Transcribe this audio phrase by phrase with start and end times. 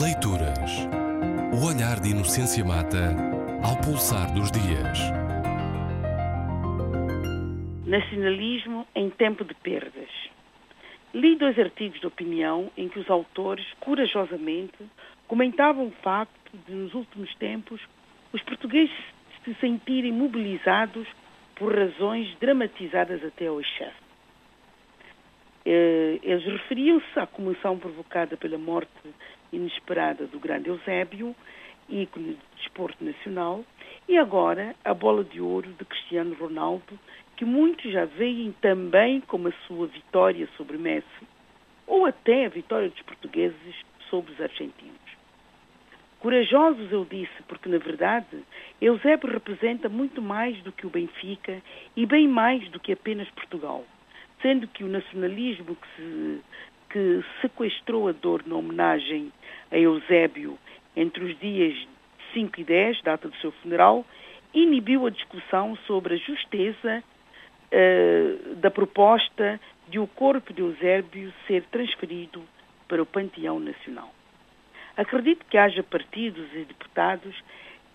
[0.00, 0.88] Leituras.
[1.52, 3.14] O olhar de Inocência Mata
[3.62, 4.98] ao pulsar dos dias.
[7.84, 10.08] Nacionalismo em tempo de perdas.
[11.12, 14.78] Li dois artigos de opinião em que os autores, corajosamente,
[15.28, 17.78] comentavam o facto de, nos últimos tempos,
[18.32, 18.96] os portugueses
[19.44, 21.06] se sentirem mobilizados
[21.54, 24.01] por razões dramatizadas até ao excesso.
[25.64, 28.90] Eh, eles referiam-se à comoção provocada pela morte
[29.52, 31.34] inesperada do grande Eusébio,
[31.88, 33.64] ícone do desporto nacional,
[34.08, 36.98] e agora a bola de ouro de Cristiano Ronaldo,
[37.36, 41.06] que muitos já veem também como a sua vitória sobre Messi,
[41.86, 43.76] ou até a vitória dos portugueses
[44.10, 45.00] sobre os argentinos.
[46.18, 48.44] Corajosos, eu disse, porque na verdade
[48.80, 51.60] Eusébio representa muito mais do que o Benfica
[51.96, 53.84] e bem mais do que apenas Portugal
[54.42, 56.40] sendo que o nacionalismo que, se,
[56.90, 59.32] que sequestrou a dor na homenagem
[59.70, 60.58] a Eusébio
[60.94, 61.74] entre os dias
[62.34, 64.04] 5 e 10, data do seu funeral,
[64.52, 67.02] inibiu a discussão sobre a justeza
[67.72, 72.42] uh, da proposta de o corpo de Eusébio ser transferido
[72.88, 74.12] para o Panteão Nacional.
[74.96, 77.34] Acredito que haja partidos e deputados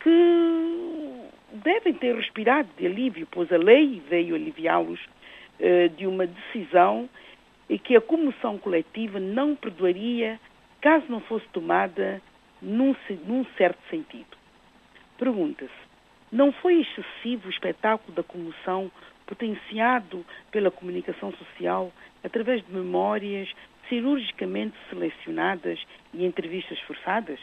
[0.00, 5.00] que devem ter respirado de alívio, pois a lei veio aliviá-los
[5.60, 7.08] eh, de uma decisão
[7.68, 10.38] e que a comoção coletiva não perdoaria
[10.80, 12.20] caso não fosse tomada
[12.60, 12.94] num,
[13.26, 14.36] num certo sentido.
[15.18, 15.72] Pergunta-se,
[16.30, 18.90] não foi excessivo o espetáculo da comoção
[19.26, 23.48] potenciado pela comunicação social através de memórias
[23.88, 25.80] cirurgicamente selecionadas
[26.12, 27.38] e entrevistas forçadas?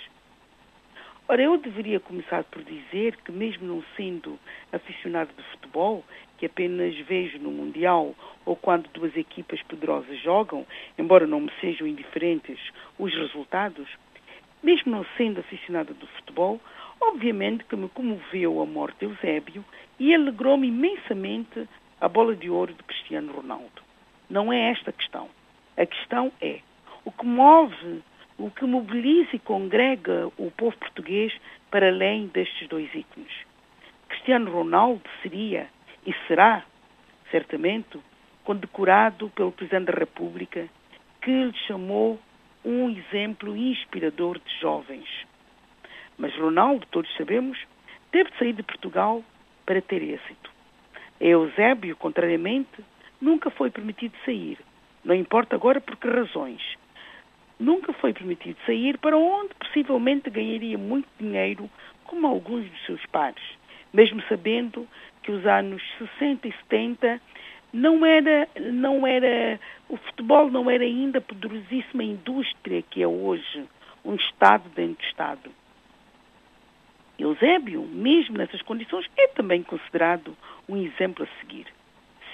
[1.27, 4.37] Ora, eu deveria começar por dizer que, mesmo não sendo
[4.71, 6.03] aficionado de futebol,
[6.37, 8.13] que apenas vejo no Mundial
[8.45, 10.65] ou quando duas equipas poderosas jogam,
[10.97, 12.59] embora não me sejam indiferentes
[12.99, 13.87] os resultados,
[14.61, 16.59] mesmo não sendo aficionado do futebol,
[16.99, 19.63] obviamente que me comoveu a morte de Eusébio
[19.99, 21.67] e alegrou-me imensamente
[22.01, 23.81] a bola de ouro de Cristiano Ronaldo.
[24.29, 25.29] Não é esta a questão.
[25.77, 26.59] A questão é
[27.05, 28.01] o que move,
[28.41, 31.31] o que mobiliza e congrega o povo português
[31.69, 33.31] para além destes dois ícones.
[34.09, 35.69] Cristiano Ronaldo seria
[36.05, 36.65] e será,
[37.29, 37.99] certamente,
[38.43, 40.67] condecorado pelo Presidente da República,
[41.21, 42.19] que lhe chamou
[42.65, 45.07] um exemplo inspirador de jovens.
[46.17, 47.59] Mas Ronaldo, todos sabemos,
[48.11, 49.23] teve de sair de Portugal
[49.65, 50.51] para ter êxito.
[51.19, 52.83] Eusébio, contrariamente,
[53.21, 54.57] nunca foi permitido sair.
[55.05, 56.80] Não importa agora por que razões.
[57.61, 61.69] Nunca foi permitido sair para onde possivelmente ganharia muito dinheiro,
[62.05, 63.43] como alguns dos seus pares,
[63.93, 64.87] mesmo sabendo
[65.21, 65.79] que os anos
[66.17, 67.21] 60 e 70
[67.71, 73.63] não era, não era, o futebol não era ainda a poderosíssima indústria que é hoje,
[74.03, 75.51] um Estado dentro do Estado.
[77.19, 80.35] Eusébio, mesmo nessas condições, é também considerado
[80.67, 81.67] um exemplo a seguir.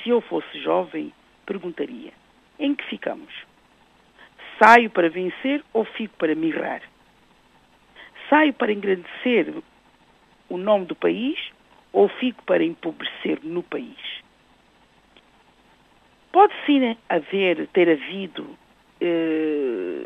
[0.02, 1.12] Se eu fosse jovem,
[1.46, 2.14] perguntaria:
[2.58, 3.34] em que ficamos?
[4.60, 6.82] Saio para vencer ou fico para mirrar?
[8.30, 9.54] Saio para engrandecer
[10.50, 11.40] o nome do país
[11.94, 13.98] ou fico para empobrecer no país?
[16.32, 18.58] Pode sim haver, ter havido
[19.02, 20.06] eh,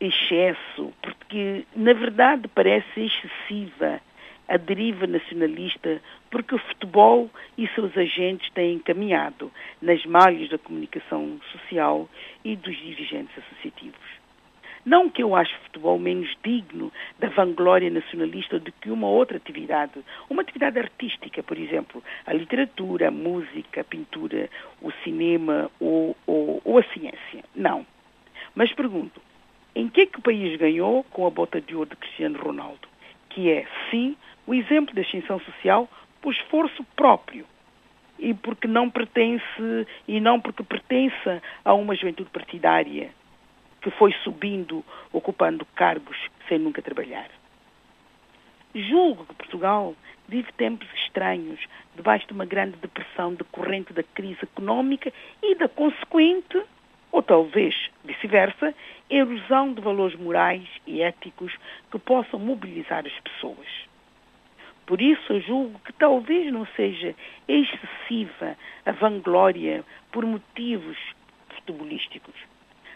[0.00, 4.00] excesso, porque na verdade parece excessiva
[4.48, 6.00] a deriva nacionalista,
[6.30, 12.08] porque o futebol e seus agentes têm caminhado nas malhas da comunicação social
[12.44, 14.18] e dos dirigentes associativos.
[14.84, 19.36] Não que eu ache o futebol menos digno da vanglória nacionalista do que uma outra
[19.36, 24.48] atividade, uma atividade artística, por exemplo, a literatura, a música, a pintura,
[24.80, 27.44] o cinema ou, ou, ou a ciência.
[27.54, 27.84] Não.
[28.54, 29.20] Mas pergunto,
[29.74, 32.88] em que é que o país ganhou com a bota de ouro de Cristiano Ronaldo?
[33.28, 34.16] Que é, sim,
[34.48, 35.86] o exemplo da extinção social
[36.22, 37.44] por esforço próprio
[38.18, 43.10] e porque não pertence e não porque pertença a uma juventude partidária
[43.82, 44.82] que foi subindo,
[45.12, 46.16] ocupando cargos
[46.48, 47.28] sem nunca trabalhar.
[48.74, 49.94] Julgo que Portugal
[50.26, 51.60] vive tempos estranhos,
[51.94, 55.12] debaixo de uma grande depressão decorrente da crise económica
[55.42, 56.62] e da consequente,
[57.12, 58.74] ou talvez vice-versa,
[59.10, 61.54] erosão de valores morais e éticos
[61.90, 63.87] que possam mobilizar as pessoas.
[64.88, 67.14] Por isso, eu julgo que talvez não seja
[67.46, 68.56] excessiva
[68.86, 70.96] a vanglória por motivos
[71.50, 72.34] futebolísticos.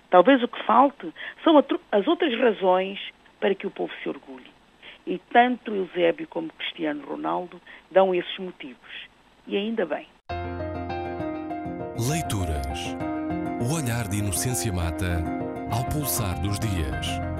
[0.08, 1.12] Talvez o que falte
[1.44, 1.62] são
[1.92, 2.98] as outras razões
[3.38, 4.50] para que o povo se orgulhe.
[5.06, 7.60] E tanto Eusébio como Cristiano Ronaldo
[7.90, 9.06] dão esses motivos.
[9.46, 10.06] E ainda bem.
[12.08, 12.96] Leituras.
[13.60, 15.22] O olhar de Inocência Mata
[15.70, 17.31] ao pulsar dos dias.